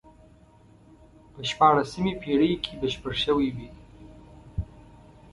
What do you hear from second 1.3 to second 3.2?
په شپاړسمې پېړۍ کې بشپړ